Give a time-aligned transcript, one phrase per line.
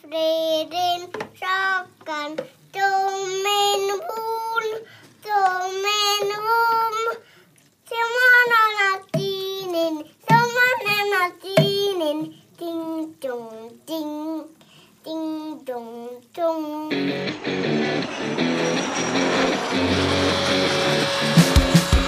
[0.00, 2.36] Frieden, Schocken,
[2.72, 4.66] Dummen, Buhn,
[5.24, 6.96] Dummen, Rum,
[7.88, 8.40] Zimmer
[8.78, 10.74] Latinen, Sommer
[11.14, 14.44] Latinen, Ding, Dong, Ding,
[15.04, 16.90] Ding, Dong, Dong.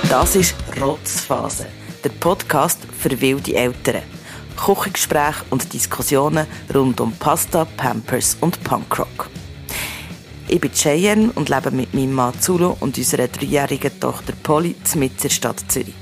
[0.09, 1.67] Das ist Rotzphase,
[2.05, 4.20] der Podcast für wilde Eltern.
[4.61, 9.31] Kochgespräche und Diskussionen rund um Pasta, Pampers und Punkrock.
[10.49, 15.11] Ich bin Cheyenne und lebe mit meinem Mann Zulu und unserer dreijährigen Tochter Polly in
[15.23, 15.95] der Stadt Zürich.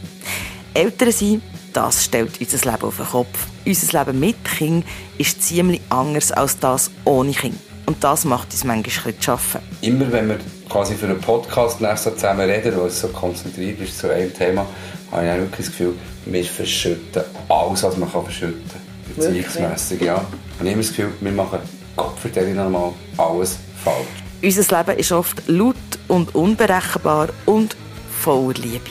[0.75, 3.47] Eltern sein, das stellt unser Leben auf den Kopf.
[3.65, 4.85] Unser Leben mit Kind
[5.19, 7.59] ist ziemlich anders als das ohne Kind.
[7.87, 9.67] Und das macht uns manchmal zu arbeiten.
[9.83, 13.99] Immer wenn wir quasi für einen Podcast so zusammen reden, wo es so konzentriert ist
[13.99, 14.67] zu einem Thema,
[15.11, 15.95] habe ich wirklich das Gefühl,
[16.27, 18.83] wir verschütten alles, was man verschütten kann.
[19.17, 20.25] Beziehungsmässig, ja.
[20.55, 21.59] Ich habe immer das Gefühl, wir machen
[21.97, 24.07] Gott vertelle normal alles falsch.
[24.41, 25.75] Unser Leben ist oft laut
[26.07, 27.77] und unberechenbar und
[28.21, 28.91] voller Liebe.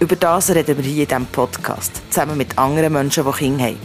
[0.00, 3.78] Über das reden wir hier in diesem Podcast, zusammen mit anderen Menschen, die Kinder haben.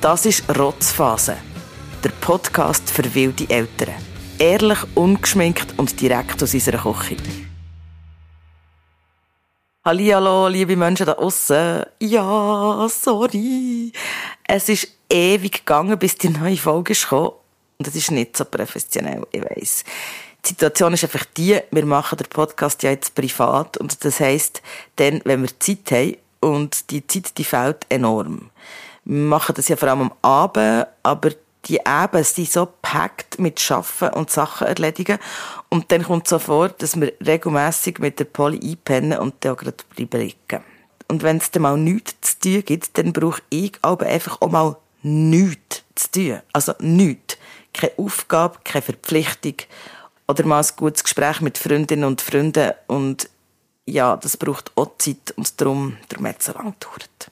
[0.00, 1.36] Das ist Rotzphase,
[2.04, 3.94] der Podcast für wilde Eltern.
[4.38, 7.16] Ehrlich, ungeschminkt und direkt aus unserer Küche.
[9.84, 11.84] Hallihallo, liebe Menschen da außen.
[12.00, 13.92] Ja, sorry.
[14.48, 17.32] Es ist ewig gegangen, bis die neue Folge gekommen.
[17.78, 19.84] Und das ist nicht so professionell, ich weiss.
[20.44, 23.76] Die Situation ist einfach die, wir machen den Podcast ja jetzt privat.
[23.76, 24.62] Und das heisst,
[24.96, 28.50] dann, wenn wir Zeit haben, und die Zeit, die fehlt enorm.
[29.04, 31.30] Wir machen das ja vor allem am Abend, aber
[31.66, 35.18] die eben sind so gepackt mit Schaffen und Sachen erledigen.
[35.68, 39.76] Und dann kommt so vor, dass wir regelmässig mit der Polly einpennen und dann gerade
[39.94, 40.64] bleiben liegen.
[41.08, 44.50] Und wenn es dann mal nichts zu tun gibt, dann brauche ich aber einfach auch
[44.50, 46.40] mal nichts zu tun.
[46.52, 47.36] Also nichts.
[47.72, 49.54] Keine Aufgabe, keine Verpflichtung.
[50.26, 52.72] Oder mal ein gutes Gespräch mit Freundinnen und Freunden.
[52.86, 53.28] Und
[53.86, 57.30] ja, das braucht auch Zeit und darum, darum hat es so lange gedauert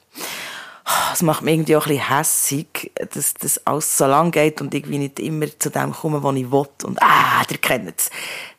[1.13, 4.73] es macht mich irgendwie auch ein bisschen hässig, dass das alles so lang geht und
[4.73, 6.67] irgendwie nicht immer zu dem komme, was ich will.
[6.83, 8.09] Und ah, ihr kennt es.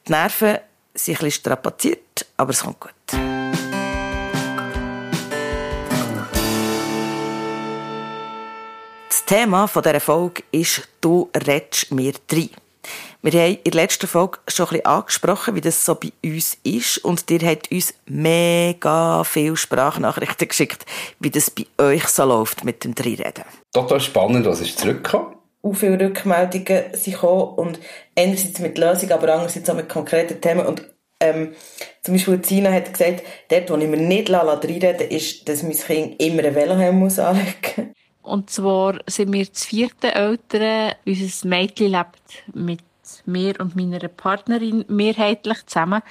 [0.07, 0.59] Die Nerven
[0.95, 2.93] sind ein bisschen strapaziert, aber es kommt gut.
[9.09, 12.51] Das Thema dieser Folge ist «Du redest mir drei».
[13.25, 16.59] Wir haben in der letzten Folge schon ein bisschen angesprochen, wie das so bei uns
[16.62, 16.99] ist.
[16.99, 20.85] Und ihr habt uns mega viele Sprachnachrichten geschickt,
[21.21, 23.45] wie das bei euch so läuft mit dem Dreireden.
[23.73, 25.37] Total spannend, was ist zurückgekommen?
[25.62, 27.81] Auch viele Rückmeldungen sind gekommen und
[28.15, 30.67] einerseits mit Lösungen, aber andererseits auch mit konkreten Themen.
[30.67, 30.83] Und
[31.21, 31.55] ähm,
[32.03, 36.23] zum Beispiel Zina hat gesagt, dort, wo ich mir nicht reinreden ist, dass mein Kind
[36.23, 37.47] immer einen Velohelm muss anlegen
[37.79, 37.87] muss.
[38.21, 40.93] Und zwar sind wir das vierte Eltern.
[41.06, 42.81] Unser Mädchen lebt mit
[43.26, 46.03] mir und meiner Partnerin mehrheitlich zusammen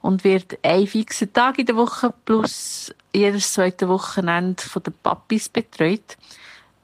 [0.00, 5.48] und wird einen fixen Tag in der Woche plus jedes zweite Wochenende von den Papis
[5.48, 6.16] betreut.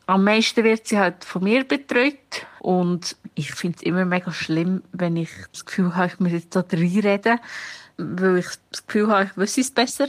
[0.06, 4.82] Am meisten wird sie halt von mir betreut und ich finde es immer mega schlimm,
[4.92, 7.38] wenn ich das Gefühl habe, ich muss jetzt da reinreden,
[7.96, 10.08] weil ich das Gefühl habe, ich wüsste es besser.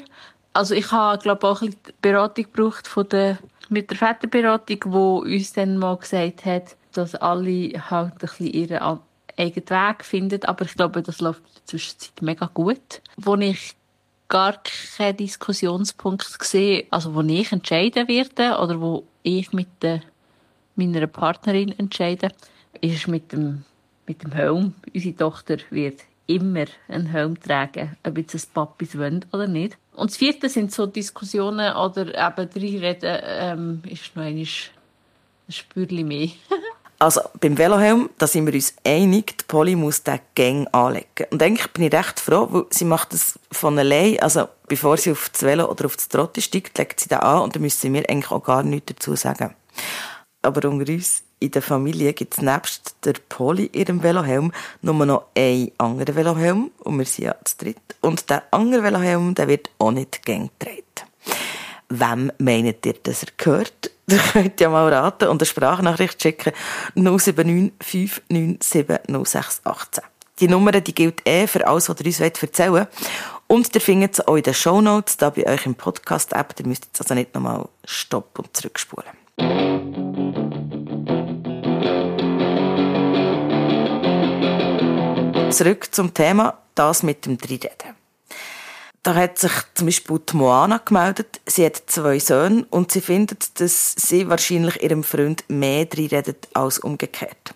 [0.54, 5.18] Also ich habe, glaube auch ein bisschen Beratung gebraucht von der, mit der Väterberatung, wo
[5.20, 8.82] uns dann mal gesagt hat, dass alle halt ein bisschen ihre
[9.38, 10.48] eigenen Weg findet.
[10.48, 13.02] Aber ich glaube, das läuft in der Zwischenzeit mega gut.
[13.18, 13.76] Wo ich
[14.28, 14.60] gar
[14.98, 20.02] keinen Diskussionspunkt sehe, also wo ich entscheiden werde oder wo ich mit der,
[20.76, 22.30] meiner Partnerin entscheide,
[22.82, 23.64] ist mit dem,
[24.08, 24.74] mit dem Helm.
[24.94, 29.78] Unsere Tochter wird immer einen Helm tragen, ob jetzt ein Papis wollen oder nicht.
[29.96, 34.48] Und das vierte sind so Diskussionen oder eben drei Reden, ähm, ist noch ein
[35.50, 36.30] Spürchen mehr.
[37.04, 41.28] Also beim Velohelm, da sind wir uns einig, die Polly muss den Gang anlegen.
[41.32, 45.12] Und eigentlich bin ich recht froh, weil sie macht das von allein, also bevor sie
[45.12, 47.94] auf das Velo oder auf das Trotte steigt, legt sie den an und dann müssen
[47.94, 49.54] wir eigentlich auch gar nichts dazu sagen.
[50.44, 55.26] Aber unter uns in der Familie gibt es nebst der Polly ihrem Velohelm nur noch
[55.36, 57.98] einen anderen Velohelm und wir sind ja zu dritt.
[58.00, 61.10] Und der andere Velohelm, der wird auch nicht gang getragen.
[61.90, 63.92] Wem meint ihr, dass er gehört?
[64.10, 66.52] Ihr könnt ja mal raten und eine Sprachnachricht schicken
[66.96, 70.04] 079 597 0618.
[70.40, 72.88] Die Nummer die gilt eh für alles, was ihr uns erzählen wollt.
[73.48, 76.56] Und ihr findet sie auch in den Shownotes, da bei euch im Podcast-App.
[76.60, 79.12] Ihr müsst jetzt also nicht nochmal stoppen und zurückspulen.
[85.52, 88.03] Zurück zum Thema, das mit dem Dreireden.
[89.04, 91.42] Da hat sich zum Beispiel die Moana gemeldet.
[91.46, 96.80] Sie hat zwei Söhne und sie findet, dass sie wahrscheinlich ihrem Freund mehr redet als
[96.80, 97.54] umgekehrt.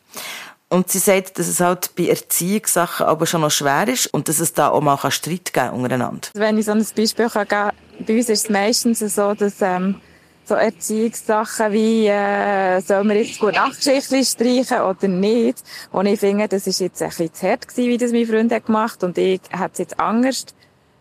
[0.69, 4.41] Und sie sagt, dass es halt bei Erziehungssachen aber schon noch schwer ist und dass
[4.41, 6.27] es da auch mal Streit geben untereinander.
[6.33, 7.71] Wenn ich so ein Beispiel kann geben
[8.05, 10.01] bei uns ist es meistens so, dass ähm,
[10.43, 16.47] so Erziehungssachen wie äh, soll man jetzt gut Nachtgeschichte streichen oder nicht, und ich finde,
[16.47, 19.17] das ist jetzt ein bisschen zu hart gewesen, wie das mein Freund hat gemacht und
[19.17, 20.53] ich hätte es jetzt Angst,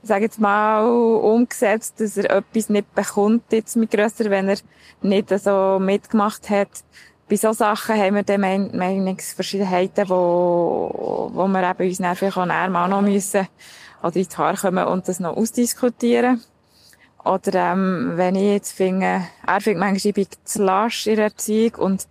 [0.06, 4.58] sage jetzt mal, umgesetzt, dass er etwas nicht bekommt jetzt mit grösser, wenn er
[5.02, 6.68] nicht so mitgemacht hat.
[7.28, 12.88] Bei so Sachen haben wir dann Meinungsverschiedenheiten, wo, wo wir eben uns dann auch näher
[12.88, 13.48] noch müssen
[14.02, 16.42] oder ins Haar kommen und das noch ausdiskutieren.
[17.24, 21.24] Oder ähm, wenn ich jetzt finde, er findet manchmal, ich bin zu lasch in der
[21.24, 22.06] Erziehung und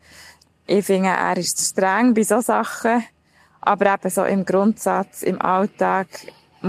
[0.68, 3.04] ich finde, er ist zu streng bei so Sachen.
[3.62, 6.08] Aber eben so im Grundsatz, im Alltag,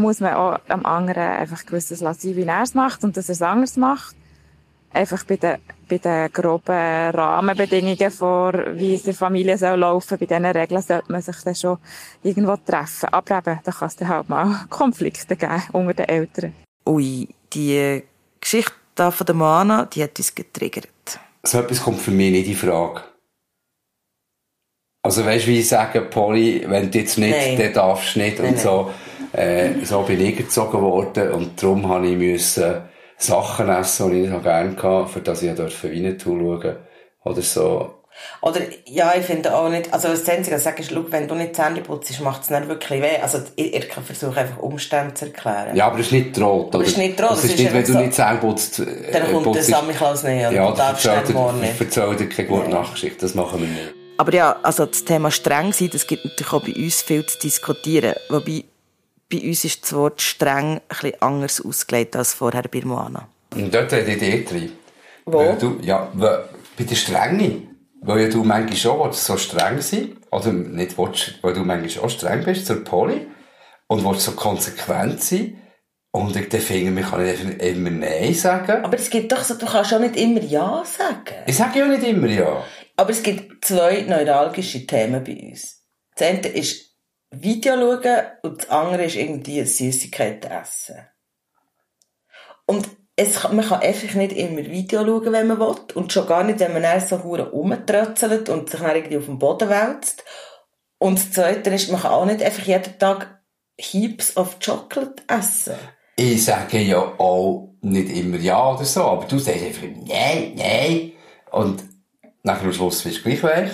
[0.00, 3.34] muss man auch am anderen einfach gewisses lassen, wie er es macht und dass er
[3.34, 4.16] es anders macht.
[4.93, 5.58] Einfach bei den,
[5.88, 11.12] bei den groben Rahmenbedingungen vor, wie es der Familie soll laufen, bei diesen Regeln sollte
[11.12, 11.78] man sich dann schon
[12.22, 13.08] irgendwo treffen.
[13.10, 16.54] Aber eben, da kann es dann halt mal Konflikte geben unter den Eltern.
[16.87, 18.02] Ui, die
[18.40, 20.88] Geschichte da von der Moana, die hat uns getriggert.
[21.43, 23.02] So etwas kommt für mich nicht in Frage.
[25.02, 27.58] Also weißt du, wie ich sage, Polly, wenn du jetzt nicht, Nein.
[27.58, 28.90] dann darfst du nicht Nein, und so.
[29.37, 32.83] Äh, so bin ich gezogen worden und darum habe ich müssen
[33.19, 36.77] Sachen essen, die ich nicht so gerne hatte, für das ich durfte Winnetou schauen
[37.25, 37.93] oder so.
[38.41, 41.35] Oder, ja, ich finde auch nicht, also das Einzige, was ich sage, ist, wenn du
[41.35, 43.19] nicht Zähne putzt, macht es nicht wirklich weh.
[43.21, 45.77] Also, ich, ich versuche einfach Umstände zu erklären.
[45.77, 46.79] Ja, aber das ist nicht droht, oder?
[46.79, 48.79] Das ist nicht droht, Das das ist ist nicht, wenn du so- nicht Zähne putzt.
[48.79, 51.81] äh, Dann kommt der Samichlaus näher Ja, und du darfst dann morgen dir, nicht.
[51.81, 53.94] erzähl dir keine gute Nachtgeschichte, das machen wir nicht.
[54.17, 57.39] Aber ja, also das Thema streng sein, das gibt natürlich auch bei uns viel zu
[57.39, 58.15] diskutieren.
[58.31, 58.65] Wobei,
[59.31, 63.28] bei uns ist das Wort streng bisschen anders ausgelegt als vorher bei Moana.
[63.55, 64.73] Und dort hat die Idee drin.
[65.25, 65.38] Wo?
[65.38, 67.62] Weil du, ja, weil, bei der Strenge.
[68.02, 72.05] Weil ja du manchmal schon willst, so streng sein Oder nicht willst, weil du manchmal
[72.05, 73.26] auch streng bist zur Poli.
[73.88, 75.61] Und willst so konsequent sein.
[76.12, 78.84] Und ich finde, man kann nicht immer Nein sagen.
[78.84, 81.37] Aber es gibt doch so, du kannst auch nicht immer Ja sagen.
[81.46, 82.64] Ich sage ja nicht immer Ja.
[82.96, 85.84] Aber es gibt zwei neuralgische Themen bei uns.
[86.17, 86.95] Das eine ist
[87.31, 91.06] Video schauen und das andere ist irgendwie Süßigkeiten essen.
[92.67, 95.76] Und es, man kann einfach nicht immer Video schauen, wenn man will.
[95.94, 99.25] Und schon gar nicht, wenn man dann so hure rumtrötzelt und sich dann irgendwie auf
[99.25, 100.23] dem Boden wälzt.
[100.99, 103.40] Und das zweite ist, man kann auch nicht einfach jeden Tag
[103.79, 105.75] Heaps of Chocolate essen.
[106.17, 111.12] Ich sage ja auch nicht immer Ja oder so, aber du sagst einfach Nein, Nein.
[111.50, 111.84] Und
[112.43, 113.70] nachher am Schluss bist du gleich weich.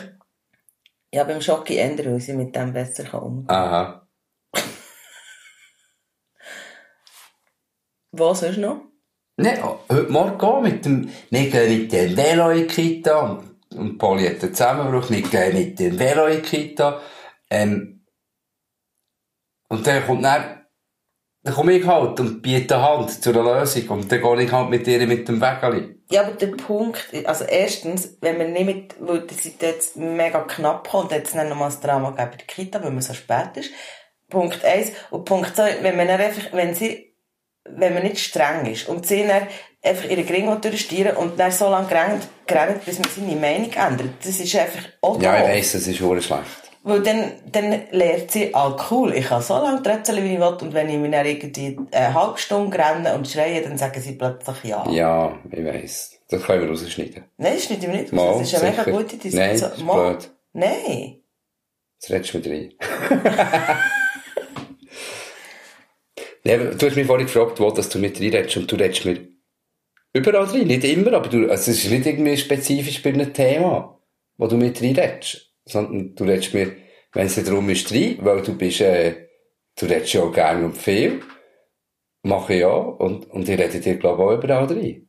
[1.14, 4.08] Ja, beim Schocki ändern, weil sie mit dem besser kann umgehen Aha.
[8.12, 8.80] Was sonst noch?
[9.36, 14.26] Nein, heute Morgen mit dem, wir gehen mit dem Velo in die Kita und, Polly
[14.26, 17.02] hat einen Zusammenbruch, wir gehen mit dem Velo in die Kita.
[17.50, 18.06] Ähm,
[19.68, 20.61] und dann kommt dann,
[21.44, 24.70] dann komme ich halt und biete Hand zu einer Lösung und dann gehe ich halt
[24.70, 25.96] mit ihr mit dem Wägeli.
[26.10, 30.42] Ja, aber der Punkt, also erstens, wenn man nicht mit, weil die sind jetzt mega
[30.42, 33.56] knapp und jetzt nicht nochmal das Drama gegeben bei der Kita, weil man so spät
[33.56, 33.70] ist.
[34.28, 34.92] Punkt eins.
[35.10, 37.12] Und Punkt zwei, wenn man dann einfach, wenn sie,
[37.64, 39.48] wenn man nicht streng ist und sie dann
[39.82, 44.10] einfach ihre Gringo durchstieren und dann so lange gerannt, gerannt, bis man seine Meinung ändert,
[44.24, 46.61] das ist einfach auch Ja, ich weiss, das ist schon schlecht.
[46.84, 50.46] Weil dann, dann lernt sie, ah cool, ich kann so lange trötzeln, wie ich will,
[50.46, 54.14] und wenn ich mir dann irgendwie eine halbe Stunde renne und schreie, dann sagen sie
[54.14, 54.84] plötzlich ja.
[54.90, 56.18] Ja, ich weiss.
[56.28, 57.24] Das können wir rausschneiden.
[57.36, 58.38] Nein, das schneiden wir nicht raus.
[58.40, 58.96] Das ist eine mega sicher.
[58.96, 59.70] gute Diskussion.
[59.76, 60.18] Nein, Mal.
[60.54, 61.20] Nein.
[62.00, 62.72] Jetzt redest du mit rein.
[66.78, 69.20] du hast mich vorhin gefragt, wo dass du mit reinredest und du redest mir
[70.12, 70.66] überall rein.
[70.66, 74.00] Nicht immer, aber du, also es ist nicht irgendwie spezifisch bei einem Thema,
[74.36, 75.51] wo du mit reinredest.
[75.64, 76.76] Sondern du redest mir,
[77.12, 79.28] wenn es darum ist, rein, weil du bist, äh,
[79.78, 81.22] du redest ja auch gerne und viel.
[82.22, 82.72] Mache ich ja.
[82.72, 85.08] Und, und ich rede dir, glaube ich, auch überall rein.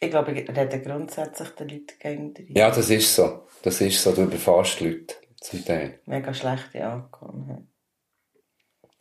[0.00, 2.46] Ich glaube, ich rede grundsätzlich den Leuten gegen rein.
[2.48, 3.46] Ja, das ist so.
[3.62, 4.12] Das ist so.
[4.12, 5.14] Du überfährst die Leute.
[5.40, 6.00] Zum Teil.
[6.06, 7.64] Mega schlechte Angewohnheit.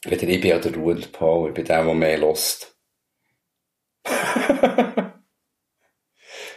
[0.05, 2.77] Ich bin ja der ruhende Paul, ich bin der, der mehr lost.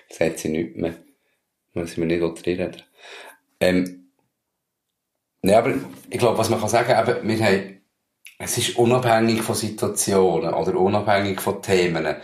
[0.09, 0.97] Jetzt hat sie nichts mehr.
[1.73, 2.83] Muss ich mir nicht reden.
[3.67, 4.13] Ähm,
[5.43, 5.75] ne, aber
[6.11, 7.81] ich glaube, was man kann sagen, eben, wir haben,
[8.39, 12.17] es ist unabhängig von Situationen oder unabhängig von Themen,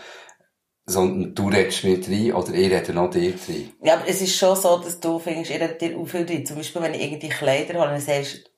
[0.84, 3.72] sondern du redest mir rein oder ich rede noch dir rein.
[3.82, 6.46] Ja, aber es ist schon so, dass du findest, ihr redet dir auch viel rein.
[6.46, 8.48] Zum Beispiel, wenn ich irgendwie Kleider habe, dann sagst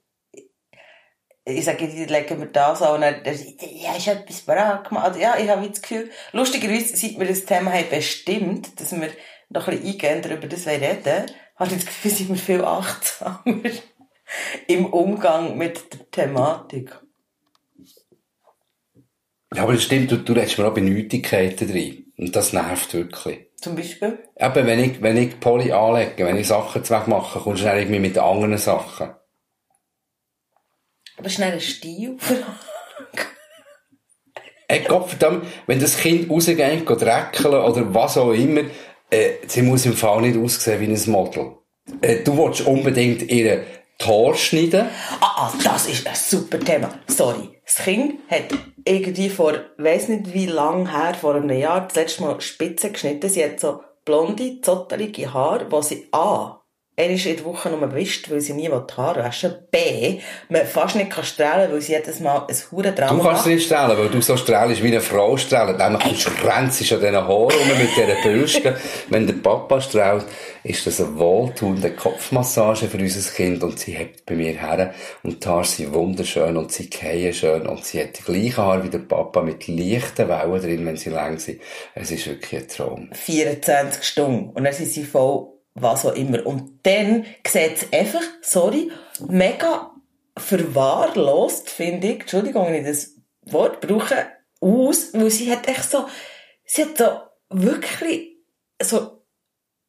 [1.46, 5.04] ich sage, die legen wir das an, und dann, ja, ich habe etwas bereit gemacht.
[5.04, 9.10] Also, ja, ich habe das Gefühl, lustigerweise, seit wir das Thema haben bestimmt, dass wir
[9.50, 11.26] noch ein bisschen eingehender über das reden
[11.56, 13.42] habe ich das Gefühl, sind wir viel achtsamer.
[14.66, 16.98] im Umgang mit der Thematik.
[19.54, 22.12] Ja, aber das stimmt, du, du redest mir auch bei Nötigkeiten drin.
[22.16, 23.46] Und das nervt wirklich.
[23.56, 24.18] Zum Beispiel?
[24.36, 28.18] Eben, wenn ich, wenn ich Poly anlege, wenn ich Sachen wegmache, kommst du irgendwie mit
[28.18, 29.14] anderen Sachen.
[31.16, 32.18] Aber schnell ein Stil.
[34.66, 38.62] Ey, Gottverdammt, wenn das Kind rausgeht, geht dreckeln oder was auch immer,
[39.10, 41.52] äh, sie muss im Fall nicht aussehen wie ein Model.
[42.00, 43.64] Äh, du willst unbedingt ihre
[43.98, 44.86] Tor schneiden.
[45.20, 46.90] Ah, ah, das ist ein super Thema.
[47.06, 47.50] Sorry.
[47.64, 48.48] Das Kind hat
[48.84, 53.30] irgendwie vor, weiss nicht wie lang her, vor einem Jahr, das letzte Mal Spitze geschnitten.
[53.30, 56.08] Sie hat so blonde, zottelige Haare, die sie
[56.96, 60.64] A, einmal in der Woche nur wischt, weil sie nie die Haare waschen B, man
[60.64, 64.08] fast nicht kann strahlen, weil sie jedes Mal ein Hurendrama Du kannst nicht strahlen, weil
[64.08, 65.76] du so strahlst wie eine Frau strahlt.
[65.76, 68.76] Nämlich du schränzest an diesen Haaren rum mit dieser Bürste.
[69.08, 70.24] Wenn der Papa strahlt,
[70.62, 75.44] ist das eine wohltuende Kopfmassage für unser Kind und sie hebt bei mir her und
[75.44, 78.90] die Haare sind wunderschön und sie gehen schön und sie hat die gleichen Haare wie
[78.90, 81.60] der Papa mit leichten Wellen drin, wenn sie lang sind.
[81.94, 83.10] Es ist wirklich ein Traum.
[83.12, 84.50] 24 Stunden.
[84.50, 86.44] Und dann sind sie voll, was auch immer.
[86.46, 88.90] Und dann sieht es einfach, sorry,
[89.28, 89.90] mega
[90.36, 93.14] verwahrlost, finde ich, Entschuldigung, wenn ich das
[93.52, 94.26] Wort brauche,
[94.60, 96.06] aus, weil sie hat echt so,
[96.64, 97.04] sie hat so
[97.50, 98.36] wirklich
[98.82, 99.22] so,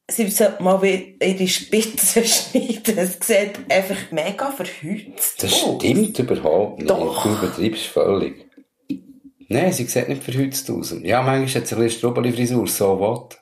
[0.09, 2.97] sie sollte mal wie ihre Spitze schneiden.
[2.97, 5.75] Es sieht einfach mega verhützt Das aus.
[5.81, 6.89] stimmt überhaupt nicht.
[6.89, 7.23] Doch.
[7.23, 8.45] Du übertreibst völlig.
[9.47, 10.93] Nein, sie sieht nicht verhützt aus.
[11.01, 13.37] Ja, manchmal hat sie ein bisschen Strubbeli-Frisur, so was.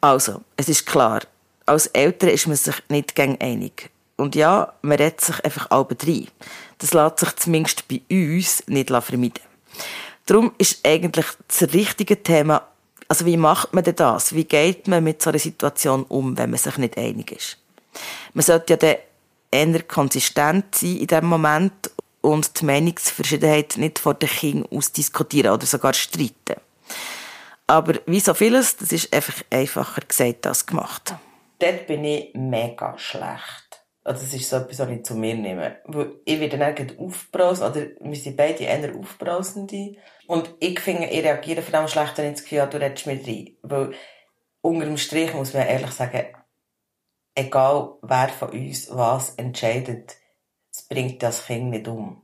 [0.00, 1.20] Also, es ist klar,
[1.66, 3.90] als Eltern ist man sich nicht gegen einig.
[4.16, 6.28] Und ja, man redet sich einfach alle rein.
[6.78, 9.42] Das lässt sich zumindest bei uns nicht vermeiden.
[10.26, 12.66] Darum ist eigentlich das richtige Thema,
[13.08, 14.34] also wie macht man denn das?
[14.34, 17.58] Wie geht man mit so einer Situation um, wenn man sich nicht einig ist?
[18.32, 18.96] Man sollte ja dann
[19.50, 21.90] eher konsistent sein in diesem Moment
[22.20, 26.60] und die Meinungsverschiedenheit nicht vor den Kindern ausdiskutieren oder sogar streiten.
[27.66, 31.14] Aber wie so vieles, das ist einfach einfacher gesagt als gemacht.
[31.62, 33.84] Dort bin ich mega schlecht.
[34.04, 35.76] Also das ist so etwas, was ich zu mir nehme.
[35.84, 39.96] Weil ich werde dann aufbrausend, oder wir sind beide eher aufbrausende.
[40.26, 43.06] Und ich finde, ich reagiere vor allem schlecht, wenn ich das Gefühl habe, du redest
[43.06, 43.56] mir rein.
[43.62, 43.94] Weil
[44.60, 46.26] unter dem Strich muss man ehrlich sagen,
[47.34, 50.16] egal wer von uns was entscheidet,
[50.72, 52.22] es bringt das Kind nicht um.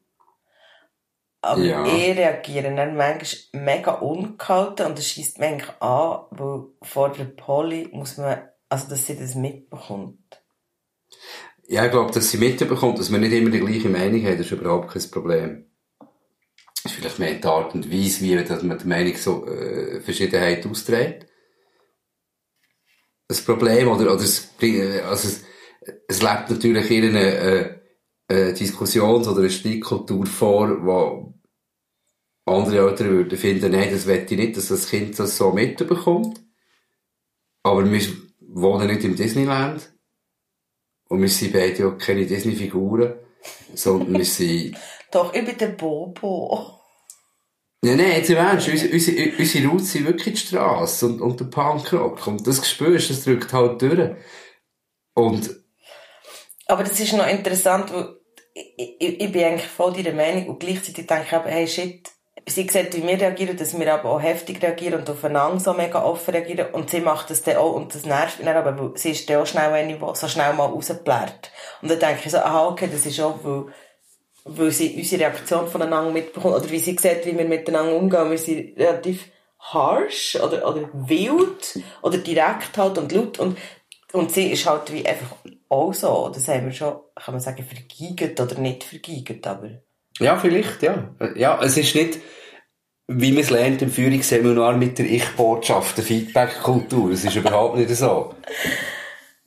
[1.41, 1.85] Aber Ja.
[1.87, 7.89] ich reagiere dann manchmal mega ungehalten und das schießt mich an, weil vor der Polly
[7.93, 10.43] muss man, also dass sie das mitbekommt.
[11.69, 14.51] Ja, ich glaube, dass sie mitbekommt, dass wir nicht immer die gleiche Meinung haben, ist
[14.51, 15.67] überhaupt kein Problem.
[16.83, 20.01] Das ist vielleicht mehr die Art und Weise, wie dass man die Meinung so, äh,
[20.01, 21.27] Verschiedenheit austrägt.
[23.27, 25.45] Das Problem, oder, oder es, äh, also es,
[26.09, 27.79] es lebt natürlich in einer, äh,
[28.29, 31.35] äh, Diskussions- oder einer Streitkultur vor, wo
[32.47, 36.41] andere Eltern würden finden, nein, das will ich nicht, dass das Kind das so mitbekommt.
[37.63, 38.01] Aber wir
[38.49, 39.93] wohnen nicht im Disneyland.
[41.09, 43.15] Und wir sind beide auch keine Disney-Figuren,
[43.75, 44.77] sondern wir sind...
[45.11, 46.79] Doch, ich bin der Bobo.
[47.81, 51.41] Nein, nein, jetzt im Ernst, unsere, unsere, unsere Roots sind wirklich die Strasse und, und
[51.41, 52.27] der Punkrock.
[52.27, 54.17] Und das spürst das drückt halt durch.
[55.15, 55.51] Und
[56.67, 58.17] Aber das ist noch interessant, weil
[58.55, 62.11] ich, ich, ich bin eigentlich voll deiner Meinung und gleichzeitig denke ich aber, hey shit,
[62.49, 66.03] sie sieht, wie wir reagieren, dass wir aber auch heftig reagieren und aufeinander so mega
[66.03, 69.11] offen reagieren und sie macht das dann auch und das nervt mich dann aber, sie
[69.11, 71.51] ist dann auch schnell eine, die so schnell mal rausblärt.
[71.83, 73.67] Und dann denke ich so, aha, okay, das ist auch, weil,
[74.45, 78.31] weil sie unsere Reaktion voneinander mitbekommt oder wie sie sieht, wie wir miteinander umgehen.
[78.31, 83.59] Wir sind relativ harsh oder, oder wild oder direkt halt und laut und,
[84.13, 85.37] und sie ist halt wie einfach
[85.69, 86.31] auch so.
[86.33, 89.83] Das haben wir schon, kann man sagen, vergeigt oder nicht vergeigt, aber...
[90.19, 91.15] ja, vielleicht, ja.
[91.35, 92.19] Ja, es ist nicht,
[93.09, 97.13] wie man es lernt im Führungsseminar mit der Ich-Botschaft, der Feedback-Kultur.
[97.13, 98.35] Es ist überhaupt nicht so.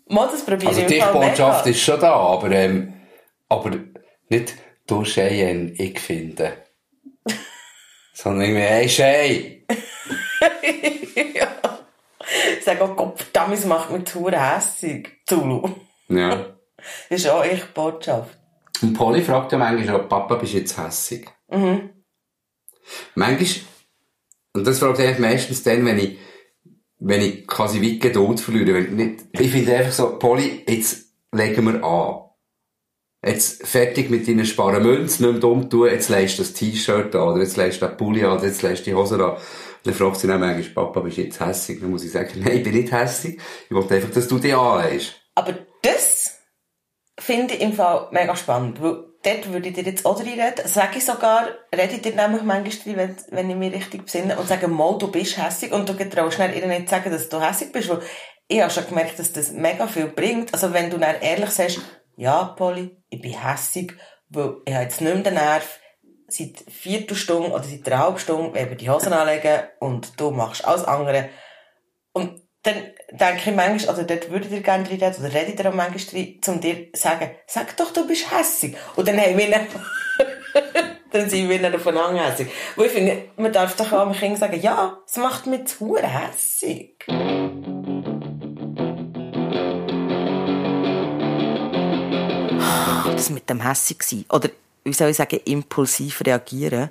[0.07, 2.93] Mal, das probiere Also die Ich-Botschaft ist schon da, aber, ähm,
[3.49, 3.71] aber
[4.29, 4.55] nicht
[4.87, 6.53] du Cheyenne, ich finde.
[8.13, 9.65] Sondern irgendwie, hey Shay!
[12.57, 15.09] Ich sage auch, Gott, es macht mich zu hässig.
[15.25, 15.69] Zulu.
[16.09, 16.55] Ja.
[17.09, 18.37] Das ist auch echt Botschaft.
[18.81, 21.27] Und Polly fragt ja manchmal auch, Papa, bist du jetzt hässig?
[21.49, 21.89] Mhm.
[23.15, 23.47] Manchmal,
[24.53, 26.17] und das fragt eigentlich meistens dann, wenn ich,
[26.99, 28.73] wenn ich quasi weit Geduld verliere.
[28.73, 32.21] Wenn ich, nicht, ich finde einfach so, Polly, jetzt legen wir an.
[33.23, 37.15] Jetzt fertig mit deinen sparen Münzen, nicht mehr dumm tun, jetzt leist du das T-Shirt
[37.15, 39.33] an, oder jetzt leist du den Pulli an, oder jetzt leist du die Hose an.
[39.33, 39.39] Und
[39.83, 41.79] dann fragt sie dann manchmal, Papa, bist du jetzt hässig?
[41.79, 43.39] Dann muss ich sagen, nein, ich bin nicht hässig.
[43.69, 45.15] Ich wollte einfach, dass du die anlegst.
[45.35, 46.20] Aber das
[47.21, 50.65] finde ich im Fall mega spannend, weil dort würde ich dir jetzt auch reinreden.
[50.67, 54.37] Sage ich sogar, rede ich dir nämlich manchmal rein, wenn, wenn ich mich richtig besinne
[54.37, 57.39] und sage, mal, du bist hässig und du getraust schnell ihr nicht sagen, dass du
[57.39, 58.01] hässig bist, weil
[58.47, 60.53] ich habe schon gemerkt, dass das mega viel bringt.
[60.53, 61.79] Also wenn du dann ehrlich sagst,
[62.17, 63.95] ja, Polly, ich bin hässig,
[64.29, 65.79] weil ich habe jetzt nicht mehr den Nerv,
[66.27, 70.85] seit Viertelstunde oder seit einer halben Stunde wir die Hosen anlegen und du machst alles
[70.85, 71.29] andere.
[72.13, 75.59] Und dann denke ich manchmal, oder dort würde ich dir gerne reden, oder rede ich
[75.65, 78.75] auch manchmal rein, um dir zu sagen, sag doch, du bist hässig.
[78.95, 79.67] Und dann haben wir dann,
[81.11, 82.47] dann sind wir dann voneinander hässig.
[82.75, 85.97] Wo ich finde, man darf doch auch einem Kind sagen, ja, es macht mich zu
[85.97, 86.95] hässig.
[93.05, 94.49] Das mit dem hässig sein, oder
[94.83, 96.89] wie soll ich sagen, impulsiv reagieren,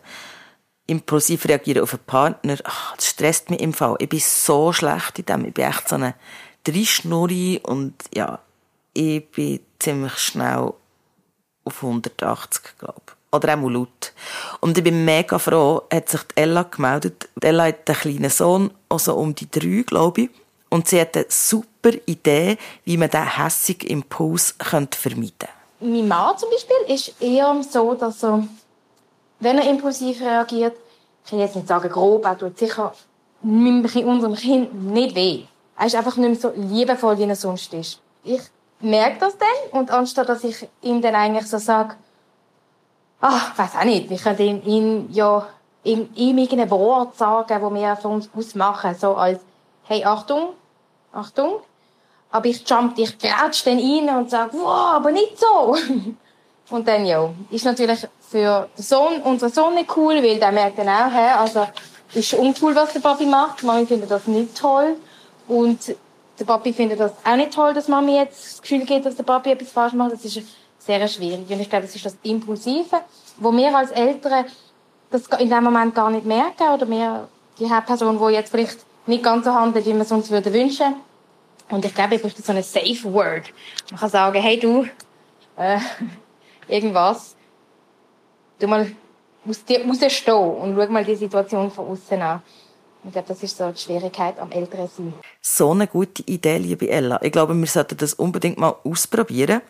[0.91, 3.97] impulsiv reagieren auf einen Partner, ach, das stresst mich im Fall.
[4.01, 5.45] Ich bin so schlecht in dem.
[5.45, 6.15] Ich bin echt so eine
[6.65, 8.41] Dreischnurri und ja,
[8.93, 10.73] ich bin ziemlich schnell
[11.65, 14.13] auf 180, glaube Oder auch laut.
[14.61, 17.29] Und ich bin mega froh, hat sich die Ella gemeldet.
[17.37, 20.31] Die Ella hat einen kleinen Sohn, also um die drei, glaube ich.
[20.71, 25.49] Und sie hat eine super Idee, wie man diesen hässigen Impuls vermeiden könnte.
[25.81, 28.47] Mein Mann zum Beispiel ist eher so, dass er
[29.41, 30.77] wenn er impulsiv reagiert,
[31.25, 32.93] ich will jetzt nicht sagen grob, er tut sicher
[33.43, 35.45] unserem Kind nicht weh.
[35.79, 38.01] Er ist einfach nicht mehr so liebevoll, wie er sonst ist.
[38.23, 38.43] Ich
[38.81, 41.95] merke das dann und anstatt dass ich ihm dann eigentlich so sage,
[43.21, 45.47] ach, weiß auch nicht, wir können ihm ja
[45.85, 49.41] ihm, ihm irgendein Wort sagen, wo wir von uns ausmachen, so als,
[49.85, 50.51] hey, Achtung,
[51.13, 51.61] Achtung.
[52.31, 55.77] Aber ich jump, ich grätsch dann rein und sage, wow, aber nicht so.
[56.71, 60.79] und dann, ja, ist natürlich für den Sohn, unseren Sohn nicht cool, weil der merkt
[60.79, 61.67] dann auch, hey, also,
[62.15, 63.63] ist uncool, was der Papi macht.
[63.63, 64.97] Mami findet das nicht toll.
[65.49, 65.95] Und
[66.39, 69.23] der Papi findet das auch nicht toll, dass Mami jetzt das Gefühl gibt, dass der
[69.23, 70.13] Papi etwas falsch macht.
[70.13, 70.43] Das ist
[70.79, 71.49] sehr schwierig.
[71.49, 73.01] Und ich glaube, das ist das Impulsive,
[73.39, 74.47] wo wir als Eltern
[75.11, 76.69] das in dem Moment gar nicht merken.
[76.75, 80.31] Oder wir, die Person, die jetzt vielleicht nicht ganz so handelt, wie wir es uns
[80.31, 80.95] würden wünschen.
[81.69, 83.45] Und ich glaube, ich brauche so ein Safe Word.
[83.91, 84.87] Man kann sagen, hey du,
[85.57, 85.79] äh,
[86.71, 87.37] irgendwas
[88.61, 88.91] du mal
[89.47, 92.43] rausstehen und schau mal die Situation von außen an.
[93.03, 95.15] Ich glaube, das ist so die Schwierigkeit am älteren sein.
[95.41, 97.19] So eine gute Idee, liebe Ella.
[97.23, 99.63] Ich glaube, wir sollten das unbedingt mal ausprobieren.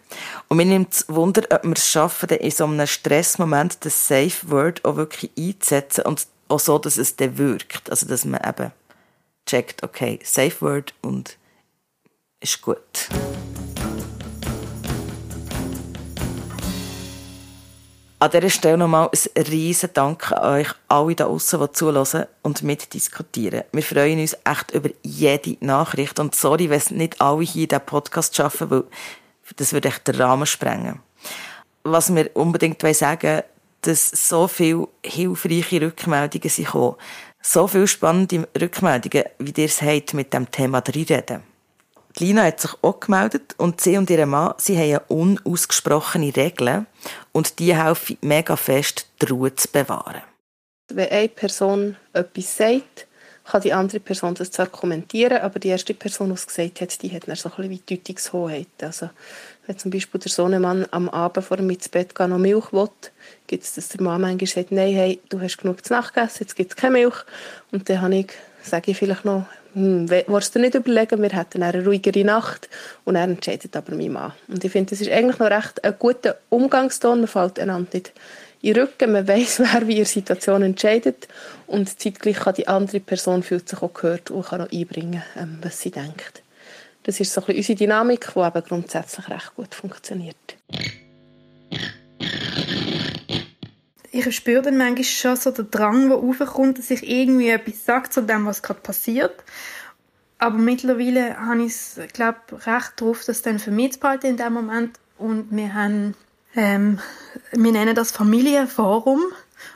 [0.49, 4.51] Und mir nimmt es Wunder, ob wir es schaffen, in so einem Stressmoment das Safe
[4.51, 7.89] Word auch wirklich einzusetzen und auch so, dass es dann wirkt.
[7.89, 8.73] Also, dass man eben
[9.47, 11.37] checkt, okay, Safe Word und
[12.41, 13.09] ist gut.
[18.23, 22.63] An dieser Stelle nochmal ein riesen Dank an euch alle da draussen, die zuhören und
[22.63, 23.65] mitdiskutieren.
[23.73, 26.19] Wir freuen uns echt über jede Nachricht.
[26.19, 28.85] Und sorry, wenn es nicht alle hier in diesem Podcast schaffen, weil
[29.57, 31.01] das würde echt den Rahmen sprengen.
[31.83, 33.43] Was wir unbedingt sagen
[33.81, 36.97] dass so viele hilfreiche Rückmeldungen sind gekommen.
[37.41, 40.83] So viele spannende Rückmeldungen, wie ihr es habt mit dem Thema
[42.19, 42.27] reden.
[42.27, 46.87] Lina hat sich auch gemeldet und sie und ihr Mann, sie haben unausgesprochene Regeln
[47.33, 50.23] und die helfen mega fest, die Ruhe zu bewahren.
[50.93, 53.07] Wenn eine Person etwas sagt,
[53.45, 57.03] kann die andere Person das zwar kommentieren, aber die erste Person, die es gesagt hat,
[57.03, 58.69] die hat dann so ein bisschen Deutungshoheit.
[58.81, 59.11] Also,
[59.67, 62.91] wenn zum Beispiel der Sohnemann am Abend vor dem Bett gehen noch Milch will,
[63.47, 66.39] gibt es, dass der Mann manchmal sagt, nein, hey, du hast genug zu Nacht gegessen,
[66.41, 67.17] jetzt gibt es keine Milch.
[67.73, 71.63] Und dann habe ich, sage ich vielleicht noch, hm, willst du nicht überlegen, wir hätten
[71.63, 72.69] eine ruhigere Nacht
[73.05, 74.33] und er entscheidet aber mein Mann.
[74.49, 78.13] Und ich finde, das ist eigentlich noch recht ein guter Umgangston, man fällt einander nicht
[78.63, 81.29] in den Rücken, man weiß, wer wie ihre Situation entscheidet
[81.67, 85.59] und zeitgleich kann die andere Person fühlt sich auch gehört und kann auch einbringen, ähm,
[85.63, 86.43] was sie denkt.
[87.05, 90.37] Das ist so ein bisschen unsere Dynamik, die aber grundsätzlich recht gut funktioniert.
[94.13, 98.11] Ich spüre dann manchmal schon so den Drang, der aufkommt, dass ich irgendwie etwas sage
[98.11, 99.45] zu dem, was gerade passiert.
[100.39, 104.37] Aber mittlerweile habe ich es, glaube recht drauf, das dann für mich zu behalten in
[104.37, 104.99] dem Moment.
[105.19, 106.15] Und wir haben,
[106.57, 106.99] ähm,
[107.53, 109.21] wir nennen das Familienforum.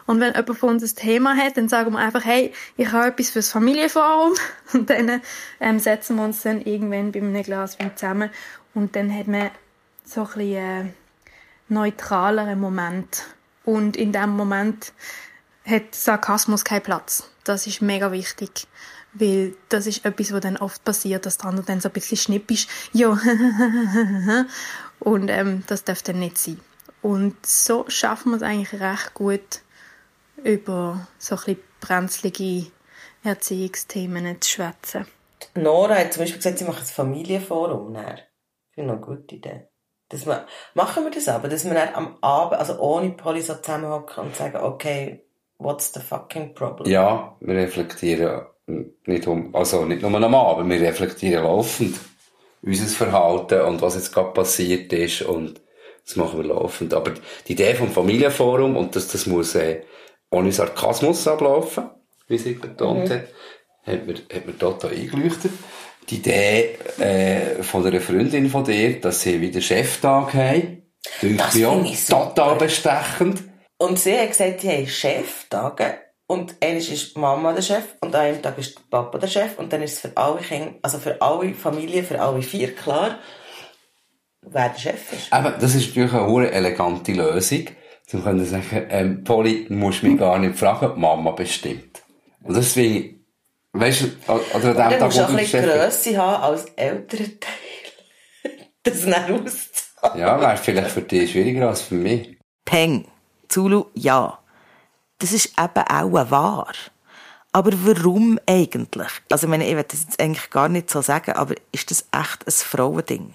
[0.07, 3.09] Und wenn jemand von uns ein Thema hat, dann sagen wir einfach, hey, ich habe
[3.09, 4.33] etwas fürs Familienforum.
[4.73, 5.20] Und dann
[5.61, 8.31] ähm, setzen wir uns dann irgendwann bei einem Glas Wein zusammen.
[8.73, 9.51] Und dann hat man
[10.05, 10.85] so ein bisschen äh,
[11.68, 13.25] neutraleren Moment
[13.64, 14.92] und in dem Moment
[15.66, 17.31] hat Sarkasmus keinen Platz.
[17.44, 18.66] Das ist mega wichtig.
[19.12, 22.16] Weil das ist etwas, was dann oft passiert, dass der andere dann so ein bisschen
[22.16, 23.11] schnippisch, ja,
[24.98, 26.61] und ähm, das darf dann nicht sein.
[27.00, 29.61] Und so schaffen wir es eigentlich recht gut,
[30.42, 32.66] über so ein bisschen brenzlige
[33.22, 35.07] Erziehungsthemen zu schwätzen.
[35.55, 37.94] Nora hat zum Beispiel gesagt, sie macht ein Familienforum.
[37.94, 39.68] Ich finde eine gute Idee
[40.14, 40.42] Dass man,
[40.74, 44.37] machen wir das aber, dass wir dann am Abend, also ohne Polly so zusammenhocken und
[44.37, 45.24] sagen, okay,
[45.59, 46.88] what's the fucking problem?
[46.88, 48.42] Ja, wir reflektieren
[49.07, 51.96] nicht um, also nicht nur am Abend, wir reflektieren laufend
[52.62, 55.61] unser Verhalten und was jetzt gerade passiert ist und
[56.07, 56.94] das machen wir laufend.
[56.94, 57.12] Aber
[57.48, 59.83] die Idee vom Familienforum und dass das muss äh,
[60.31, 61.90] ohne Sarkasmus ablaufen,
[62.29, 63.24] wie sie betont hat,
[63.85, 65.50] hat mir, hat mir total eingeleuchtet.
[66.11, 70.83] Die Idee äh, von einer Freundin von dir, dass sie wieder Cheftag haben,
[71.21, 72.35] Das finde ich super.
[72.35, 73.43] total bestechend.
[73.79, 75.99] Und sie hat gesagt, sie haben Cheftage.
[76.27, 79.59] Und eines ist Mama der Chef und an einem Tag ist Papa der Chef.
[79.59, 83.19] Und dann ist es für alle Kinder, also für alle Familien, für alle vier klar,
[84.40, 85.31] wer der Chef ist.
[85.33, 87.67] Aber das ist natürlich eine hure elegante Lösung.
[88.07, 92.03] Sie können sagen, ähm, Polly, du musst mich gar nicht fragen, Mama bestimmt.
[92.43, 93.13] Und das finde ich,
[93.75, 95.65] weißt du, oder an dem Tag, musst du wo auch du ein bisschen.
[95.65, 98.59] Grösse haben als älterer Teil.
[98.83, 100.21] das dann auszuhalten.
[100.21, 102.39] Ja, wäre vielleicht für dich schwieriger als für mich.
[102.65, 103.07] Peng.
[103.49, 104.39] Zulu, ja.
[105.19, 106.73] Das ist eben auch wahr.
[107.53, 109.09] Aber warum eigentlich?
[109.31, 112.07] Also, ich meine, ich will das jetzt eigentlich gar nicht so sagen, aber ist das
[112.11, 113.35] echt ein Frauending?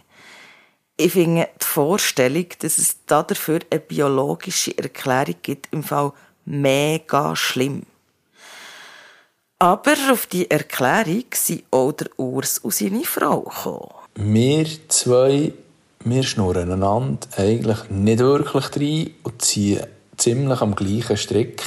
[0.97, 6.12] Ich finde die Vorstellung, dass es da dafür eine biologische Erklärung gibt, im Fall
[6.43, 7.84] mega schlimm.
[9.61, 13.89] Aber auf die Erklärung sind auch der Urs und seine Frau gekommen.
[14.15, 15.51] Wir zwei,
[16.05, 21.61] wir schnurren einander eigentlich nicht wirklich rein und ziehen ziemlich am gleichen Strick.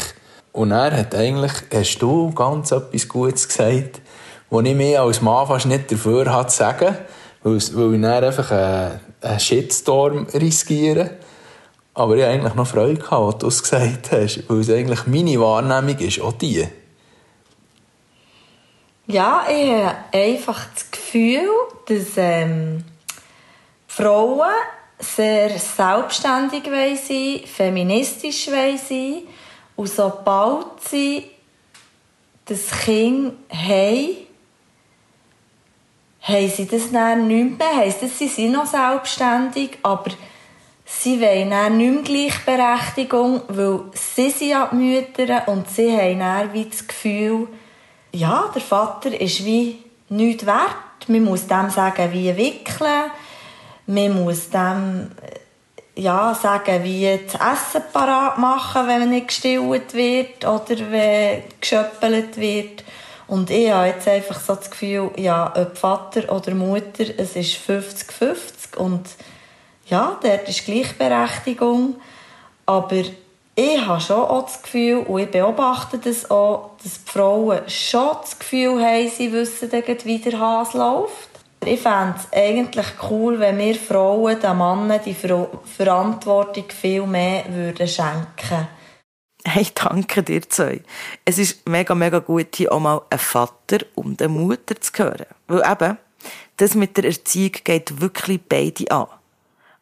[0.53, 4.01] Und er hat eigentlich, hast du ganz etwas Gutes gesagt,
[4.49, 6.97] wo ich mich als Mann fast nicht dafür hatte zu sagen,
[7.43, 8.51] weil, ich dann einfach
[9.21, 11.11] einen, Shitstorm riskiere.
[11.93, 15.07] Aber ich hatte eigentlich noch Freude gehabt, was du es gesagt hast, weil es eigentlich
[15.07, 16.67] meine Wahrnehmung ist, auch die.
[19.07, 21.49] Ja, ich habe einfach das Gefühl,
[21.87, 22.85] dass ähm,
[23.89, 24.53] Frauen
[24.99, 29.23] sehr selbstständig sein, feministisch sein
[29.75, 31.31] und sobald sie
[32.45, 34.17] das Kind haben,
[36.21, 37.77] haben sie das dann nicht mehr.
[37.77, 40.13] Heisst, das, sie sind noch selbstständig, aber
[40.85, 46.21] sie wollen dann nicht mehr Gleichberechtigung, weil sie sind ja die Mütter und sie haben
[46.21, 47.49] dann wie das Gefühl,
[48.13, 51.09] ja, der Vater ist wie nichts wert.
[51.09, 53.11] Man muss dem sagen, wie wickeln.
[53.87, 60.45] Man muss dem äh, ja, sagen, wie das Essen parat machen, wenn nicht gestillt wird
[60.45, 62.85] oder wenn geschöppelt wird.
[63.27, 67.57] Und ich habe jetzt einfach so das Gefühl, ja, ob Vater oder Mutter, es ist
[67.67, 69.03] 50-50 und
[69.87, 71.97] ja, dort ist Gleichberechtigung.
[72.67, 73.03] Aber
[73.55, 78.17] ich habe schon auch das Gefühl, und ich beobachte das auch, dass die Frauen schon
[78.21, 81.31] das Gefühl haben, sie wissen wie der Hase läuft.
[81.65, 87.45] Ich fände es eigentlich cool, wenn wir Frauen den Männern die Ver Verantwortung viel mehr
[87.49, 88.69] würden schenken
[89.45, 90.83] Hey, danke dir zwei.
[91.25, 95.27] Es ist mega, mega gut, hier auch mal einen Vater und eine Mutter zu hören.
[95.49, 95.99] Weil eben,
[96.57, 99.07] das mit der Erziehung geht wirklich beide an.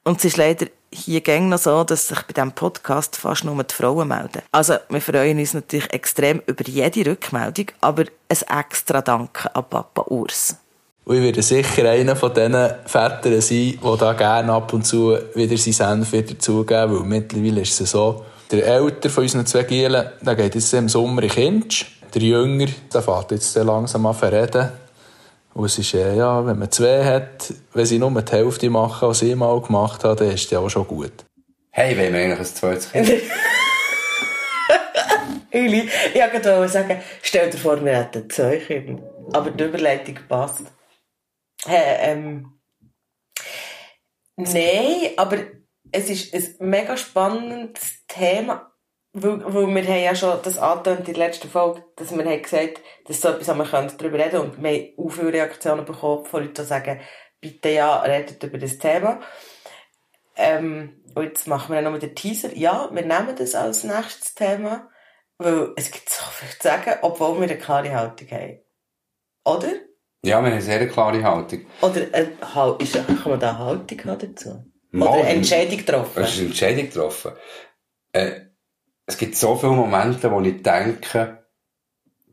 [0.02, 3.62] Und es ist leider hier gäng noch so, dass sich bei diesem Podcast fast nur
[3.62, 4.42] die Frauen melden.
[4.52, 10.04] Also, wir freuen uns natürlich extrem über jede Rückmeldung, aber ein extra Danke an Papa
[10.08, 10.56] Urs.
[11.04, 12.54] Und ich werde sicher einer von diesen
[12.86, 17.62] Vätern sein, die da gerne ab und zu wieder seinen Senf wieder zugeben, weil mittlerweile
[17.62, 21.30] ist es so, der Älter von unseren zwei Gielen, der geht jetzt im Sommer in
[21.30, 21.98] Kinsch.
[22.12, 24.72] Der Jünger, der fährt jetzt langsam an zu reden.
[25.54, 29.08] Und es ist, äh, ja, wenn man zwei hat, wenn sie nur die Hälfte machen,
[29.08, 31.12] was ich mal gemacht habe, dann ist das ja auch schon gut.
[31.70, 33.08] Hey, wollen wir eigentlich ein zweites Kind?
[35.50, 39.02] Eli, ich wollte sagen, stell dir vor, wir hätten zwei Kinder.
[39.32, 40.62] Aber die Überleitung passt.
[41.66, 42.60] Äh, ähm,
[44.36, 45.38] Nein, aber
[45.92, 48.69] es ist ein mega spannendes Thema.
[49.12, 52.42] Weil, weil wir haben ja schon das angetönt in der letzten Folge, dass wir haben
[52.42, 55.84] gesagt, dass so etwas haben wir können darüber reden und wir haben auch viele Reaktionen
[55.84, 57.00] bekommen von Leuten, die sagen,
[57.40, 59.20] bitte ja, redet über das Thema.
[60.36, 62.56] Ähm, und jetzt machen wir dann noch den Teaser.
[62.56, 64.88] Ja, wir nehmen das als nächstes Thema,
[65.38, 68.60] weil es gibt so viel zu sagen, obwohl wir eine klare Haltung haben.
[69.44, 69.72] Oder?
[70.22, 71.66] Ja, wir haben eine sehr klare Haltung.
[71.80, 72.28] Oder äh,
[72.78, 74.64] ist, kann man da eine Haltung haben dazu?
[74.92, 76.22] Mal, Oder eine Entscheidung getroffen?
[76.22, 77.32] Es ist eine Entscheidung getroffen.
[78.12, 78.49] Äh,
[79.10, 81.44] es gibt so viele Momente, wo ich denke,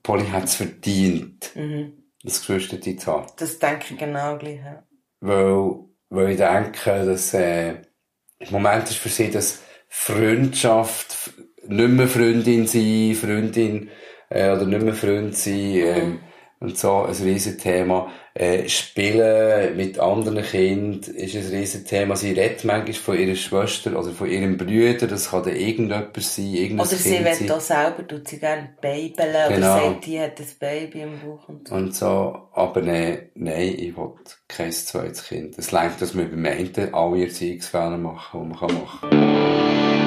[0.03, 1.93] Polly hat es verdient, Mhm.
[2.23, 3.27] das Geschwister zu haben.
[3.37, 4.59] Das denke ich genau gleich.
[4.63, 4.83] Ja.
[5.19, 5.75] Weil,
[6.09, 7.81] weil ich denke, dass äh,
[8.39, 9.59] im Moment ist für sie das
[9.89, 11.31] Freundschaft,
[11.67, 13.89] nicht mehr Freundin sein, Freundin
[14.29, 16.19] äh, oder nicht mehr Freund sein ähm,
[16.59, 18.11] und so ein riesen Thema.
[18.39, 22.15] Äh, Spielen mit anderen Kindern ist ein riesen Thema.
[22.15, 25.07] Sie redet manchmal von ihrer Schwester oder von ihrem Bruder.
[25.07, 29.15] Das kann dann irgendjemand sein, irgendein Oder sie will auch selber, tut sie gerne babeln
[29.17, 29.75] Genau.
[29.77, 31.73] oder sagt, die hat ein Baby im Bauch und so.
[31.75, 34.11] Und so, aber nee, nein, ich will
[34.47, 35.57] kein zweites Kind.
[35.57, 40.06] Es reicht, dass wir beim einen alle Erziehungsfehler machen, die man machen kann.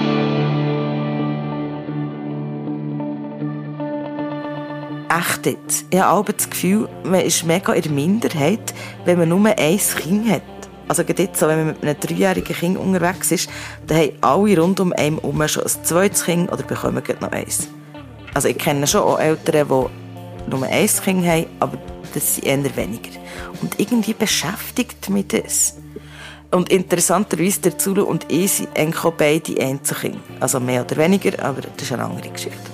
[5.11, 5.87] Echt jetzt.
[5.91, 8.73] Ich habe das Gefühl, man ist mega in der Minderheit,
[9.05, 10.43] wenn man nur ein Kind hat.
[10.87, 13.51] Also gerade jetzt, wenn man mit einem dreijährigen Kind unterwegs ist,
[13.89, 17.33] dann haben alle rund um einen herum schon ein zweites Kind oder bekommen gerade noch
[17.33, 17.67] eins.
[18.35, 21.77] Also ich kenne schon auch Eltern, die nur ein Kind haben, aber
[22.15, 23.11] das sind eher weniger.
[23.61, 25.77] Und irgendwie beschäftigt mich das.
[26.53, 30.21] Und interessanterweise, der Zulu und ich sind eigentlich auch beide Einzelkinder.
[30.39, 32.70] Also mehr oder weniger, aber das ist eine andere Geschichte.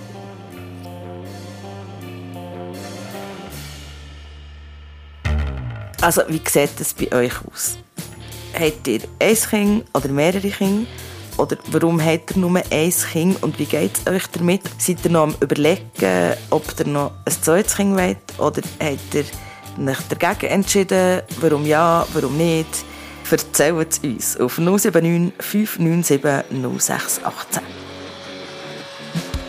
[6.01, 7.79] Also, wie sieht das bei euch aus?
[8.59, 10.87] Habt ihr ein Kind oder mehrere Kinder?
[11.39, 14.63] Oder warum habt ihr nur ein Kind und wie geht es euch damit?
[14.79, 18.19] Seid ihr noch am überlegen, ob ihr noch ein zweites Kind wollt?
[18.39, 19.25] Oder habt ihr
[19.87, 21.23] euch dagegen entschieden?
[21.41, 22.85] Warum ja, warum nicht?
[23.31, 26.23] Erzählt es uns auf 079 597
[26.79, 27.63] 0618.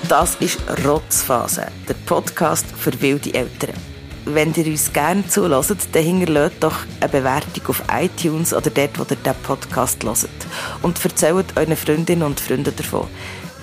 [0.10, 3.97] Das ist Rotzphase, der Podcast für wilde Eltern.
[4.34, 9.04] Wenn ihr uns gerne zulässt, dann hinterlasst doch eine Bewertung auf iTunes oder dort, wo
[9.04, 10.30] ihr diesen Podcast hört.
[10.82, 13.08] Und erzählt euren Freundinnen und Freunden davon.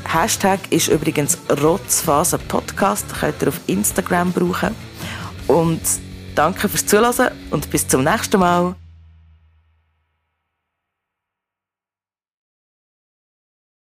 [0.05, 4.75] Hashtag ist übrigens Rotzphase Podcast, könnt ihr auf Instagram brauchen.
[5.49, 5.83] Und
[6.35, 8.75] danke fürs Zuhören und bis zum nächsten Mal.